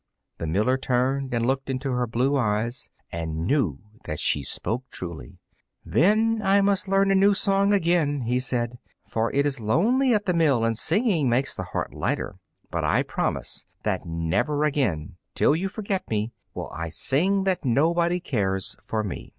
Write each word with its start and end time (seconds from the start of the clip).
The 0.39 0.47
miller 0.47 0.79
turned 0.79 1.31
and 1.31 1.45
looked 1.45 1.69
into 1.69 1.91
her 1.91 2.07
blue 2.07 2.35
eyes, 2.35 2.89
and 3.11 3.45
knew 3.45 3.81
that 4.05 4.19
she 4.19 4.41
spoke 4.41 4.89
truly. 4.89 5.37
"Then 5.85 6.41
I 6.43 6.59
must 6.61 6.87
learn 6.87 7.11
a 7.11 7.13
new 7.13 7.35
song 7.35 7.71
again," 7.71 8.21
he 8.21 8.39
said, 8.39 8.79
"for 9.07 9.31
it 9.31 9.45
is 9.45 9.59
lonely 9.59 10.11
at 10.15 10.25
the 10.25 10.33
mill, 10.33 10.65
and 10.65 10.75
singing 10.75 11.29
makes 11.29 11.53
the 11.53 11.65
heart 11.65 11.93
lighter. 11.93 12.37
But 12.71 12.83
I 12.83 13.01
will 13.01 13.13
promise 13.13 13.65
that 13.83 14.07
never 14.07 14.63
again, 14.63 15.17
till 15.35 15.55
you 15.55 15.69
forget 15.69 16.09
me, 16.09 16.31
will 16.55 16.71
I 16.71 16.89
sing 16.89 17.43
that 17.43 17.63
nobody 17.63 18.19
cares 18.19 18.75
for 18.83 19.03
me." 19.03 19.29